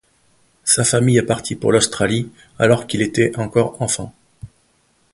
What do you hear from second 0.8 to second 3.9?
famille partit pour l'Australie alors qu'il était encore